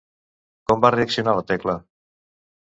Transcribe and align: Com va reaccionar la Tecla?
Com 0.71 0.81
va 0.85 0.91
reaccionar 0.95 1.37
la 1.41 1.45
Tecla? 1.53 1.77